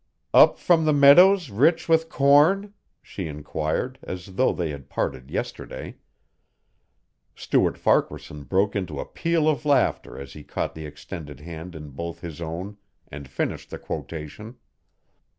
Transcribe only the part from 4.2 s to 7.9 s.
though they had parted yesterday. Stuart